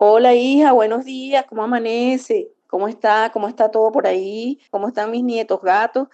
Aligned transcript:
Hola 0.00 0.34
hija, 0.34 0.72
buenos 0.72 1.04
días, 1.04 1.44
¿cómo 1.48 1.62
amanece? 1.62 2.52
¿Cómo 2.68 2.86
está? 2.86 3.30
¿Cómo 3.32 3.48
está 3.48 3.70
todo 3.70 3.90
por 3.90 4.06
ahí? 4.06 4.58
¿Cómo 4.70 4.88
están 4.88 5.10
mis 5.10 5.24
nietos 5.24 5.60
gatos? 5.62 6.08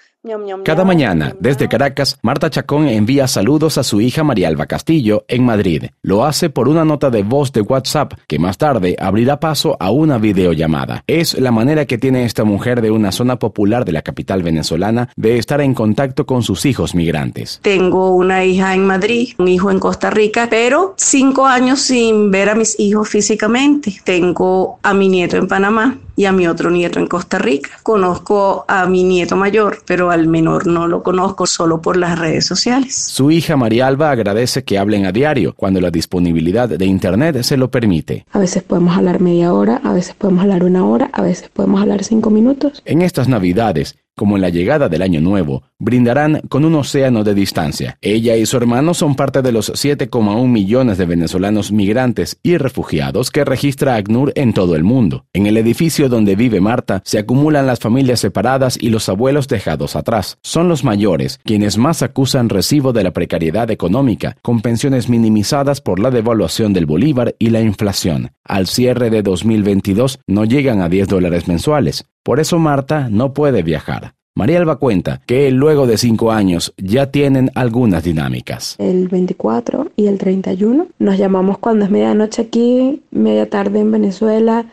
Cada 0.65 0.84
mañana, 0.84 1.34
desde 1.38 1.69
Caracas, 1.69 2.18
Marta 2.23 2.49
Chacón 2.49 2.88
envía 2.88 3.29
saludos 3.29 3.77
a 3.77 3.83
su 3.83 4.00
hija 4.00 4.25
María 4.25 4.49
Alba 4.49 4.65
Castillo 4.65 5.27
en 5.29 5.45
Madrid. 5.45 5.84
Lo 6.00 6.25
hace 6.25 6.49
por 6.49 6.67
una 6.67 6.83
nota 6.83 7.11
de 7.11 7.22
voz 7.22 7.52
de 7.52 7.61
WhatsApp 7.61 8.14
que 8.27 8.38
más 8.38 8.56
tarde 8.56 8.96
abrirá 8.98 9.38
paso 9.38 9.77
a 9.79 9.90
una 9.90 10.16
videollamada. 10.16 11.04
Es 11.06 11.38
la 11.38 11.50
manera 11.50 11.84
que 11.84 11.98
tiene 11.98 12.25
esta 12.25 12.45
mujer 12.45 12.80
de 12.80 12.91
una 12.91 13.12
zona 13.12 13.39
popular 13.39 13.84
de 13.84 13.93
la 13.93 14.00
capital 14.00 14.43
venezolana 14.43 15.11
de 15.14 15.36
estar 15.36 15.61
en 15.61 15.75
contacto 15.75 16.25
con 16.25 16.43
sus 16.43 16.64
hijos 16.64 16.95
migrantes. 16.95 17.61
Tengo 17.61 18.14
una 18.14 18.46
hija 18.46 18.73
en 18.73 18.86
Madrid, 18.86 19.34
un 19.36 19.48
hijo 19.48 19.71
en 19.71 19.79
Costa 19.79 20.09
Rica, 20.09 20.46
pero 20.48 20.95
cinco 20.96 21.45
años 21.45 21.80
sin 21.80 22.30
ver 22.30 22.48
a 22.48 22.55
mis 22.55 22.80
hijos 22.80 23.11
físicamente. 23.11 24.00
Tengo 24.05 24.79
a 24.82 24.95
mi 24.95 25.09
nieto 25.09 25.36
en 25.36 25.48
Panamá 25.48 25.98
y 26.16 26.24
a 26.27 26.32
mi 26.32 26.46
otro 26.46 26.70
nieto 26.70 26.98
en 26.98 27.06
Costa 27.06 27.38
Rica. 27.38 27.70
Conozco 27.82 28.64
a 28.68 28.86
mi 28.86 29.05
nieto 29.05 29.36
mayor, 29.36 29.78
pero 29.86 30.10
al 30.10 30.27
menor 30.27 30.66
no 30.66 30.86
lo 30.86 31.02
conozco 31.02 31.46
solo 31.46 31.80
por 31.80 31.96
las 31.96 32.18
redes 32.18 32.46
sociales. 32.46 32.95
Su 32.95 33.30
hija 33.30 33.56
María 33.56 33.86
Alba 33.86 34.10
agradece 34.10 34.64
que 34.64 34.78
hablen 34.78 35.06
a 35.06 35.12
diario 35.12 35.55
cuando 35.55 35.80
la 35.80 35.91
disponibilidad 35.91 36.69
de 36.69 36.84
Internet 36.86 37.42
se 37.42 37.56
lo 37.56 37.70
permite. 37.70 38.27
A 38.32 38.38
veces 38.38 38.62
podemos 38.62 38.96
hablar 38.96 39.20
media 39.20 39.52
hora, 39.52 39.80
a 39.84 39.92
veces 39.92 40.14
podemos 40.14 40.42
hablar 40.42 40.64
una 40.64 40.84
hora, 40.86 41.10
a 41.12 41.22
veces 41.22 41.48
podemos 41.52 41.80
hablar 41.80 42.05
cinco 42.05 42.30
minutos. 42.30 42.83
En 42.84 43.02
estas 43.02 43.28
navidades, 43.28 43.96
como 44.16 44.36
en 44.36 44.42
la 44.42 44.48
llegada 44.48 44.88
del 44.88 45.02
Año 45.02 45.20
Nuevo, 45.20 45.62
brindarán 45.78 46.41
con 46.48 46.64
un 46.64 46.74
océano 46.74 47.24
de 47.24 47.34
distancia. 47.34 47.98
Ella 48.00 48.36
y 48.36 48.46
su 48.46 48.56
hermano 48.56 48.95
son 48.95 49.14
parte 49.14 49.42
de 49.42 49.52
los 49.52 49.72
7,1 49.72 50.46
millones 50.46 50.98
de 50.98 51.06
venezolanos 51.06 51.72
migrantes 51.72 52.38
y 52.42 52.56
refugiados 52.56 53.30
que 53.30 53.45
registra 53.45 53.96
ACNUR 53.96 54.32
en 54.34 54.52
todo 54.52 54.77
el 54.77 54.84
mundo. 54.84 55.27
En 55.32 55.46
el 55.46 55.56
edificio 55.56 56.08
donde 56.08 56.36
vive 56.36 56.60
Marta 56.60 57.02
se 57.05 57.19
acumulan 57.19 57.66
las 57.66 57.80
familias 57.80 58.20
separadas 58.20 58.78
y 58.80 58.91
los 58.91 59.08
abuelos 59.08 59.48
dejados 59.48 59.97
atrás. 59.97 60.39
Son 60.42 60.69
los 60.69 60.84
mayores 60.84 61.41
quienes 61.44 61.78
más 61.78 62.02
acusan 62.02 62.48
recibo 62.48 62.92
de 62.92 63.05
la 63.05 63.12
precariedad 63.12 63.70
económica, 63.70 64.36
con 64.42 64.61
pensiones 64.61 65.08
minimizadas 65.08 65.80
por 65.80 65.98
la 65.98 66.11
devaluación 66.11 66.72
del 66.72 66.86
bolívar 66.86 67.34
y 67.39 67.50
la 67.50 67.61
inflación. 67.61 68.33
Al 68.44 68.67
cierre 68.67 69.11
de 69.11 69.22
2022 69.22 70.20
no 70.27 70.44
llegan 70.44 70.80
a 70.80 70.89
10 70.89 71.08
dólares 71.08 71.48
mensuales. 71.48 72.06
Por 72.25 72.41
eso 72.41 72.58
Marta 72.58 73.08
no 73.11 73.34
puede 73.34 73.62
viajar. 73.62 74.14
María 74.34 74.58
Alba 74.58 74.77
cuenta 74.77 75.20
que 75.27 75.50
luego 75.50 75.86
de 75.86 75.98
cinco 75.98 76.33
años 76.33 76.72
ya 76.78 77.11
tienen 77.11 77.50
algunas 77.55 78.03
dinámicas. 78.03 78.77
El 78.78 79.08
24 79.08 79.92
y 79.94 80.06
el 80.06 80.17
31 80.17 80.86
nos 80.98 81.19
llamamos 81.19 81.58
cuando 81.58 81.84
es 81.84 81.91
medianoche 81.91 82.41
aquí, 82.41 83.02
media 83.11 83.50
tarde 83.50 83.80
en 83.80 83.92
Venezuela. 83.92 84.64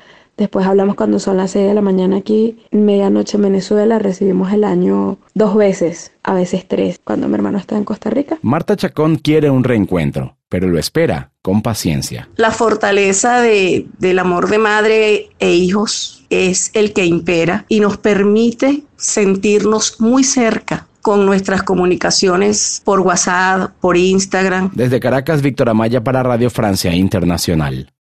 Después 0.42 0.66
hablamos 0.66 0.96
cuando 0.96 1.20
son 1.20 1.38
las 1.38 1.52
6 1.52 1.68
de 1.68 1.74
la 1.76 1.82
mañana 1.82 2.18
aquí, 2.18 2.58
medianoche 2.72 3.38
en 3.38 3.44
Venezuela. 3.44 4.00
Recibimos 4.00 4.52
el 4.52 4.64
año 4.64 5.20
dos 5.36 5.56
veces, 5.56 6.14
a 6.24 6.34
veces 6.34 6.68
tres, 6.68 7.00
cuando 7.04 7.28
mi 7.28 7.36
hermano 7.36 7.60
está 7.60 7.78
en 7.78 7.84
Costa 7.84 8.10
Rica. 8.10 8.40
Marta 8.42 8.76
Chacón 8.76 9.18
quiere 9.18 9.52
un 9.52 9.64
reencuentro, 9.64 10.36
pero 10.50 10.68
lo 10.68 10.80
espera 10.80 11.30
con 11.44 11.62
paciencia. 11.62 12.28
La 12.38 12.50
fortaleza 12.50 13.40
de, 13.40 13.86
del 14.00 14.18
amor 14.18 14.50
de 14.50 14.58
madre 14.58 15.30
e 15.38 15.54
hijos 15.54 16.26
es 16.32 16.72
el 16.74 16.92
que 16.94 17.06
impera 17.06 17.66
y 17.68 17.80
nos 17.80 17.98
permite 17.98 18.82
sentirnos 18.98 20.02
muy 20.02 20.24
cerca 20.24 20.88
con 21.04 21.24
nuestras 21.28 21.62
comunicaciones 21.62 22.82
por 22.84 23.02
WhatsApp, 23.02 23.74
por 23.80 23.96
Instagram. 23.96 24.72
Desde 24.74 25.00
Caracas, 25.00 25.44
Víctor 25.44 25.70
Amaya 25.70 26.04
para 26.04 26.24
Radio 26.24 26.50
Francia 26.50 26.96
Internacional. 26.96 27.92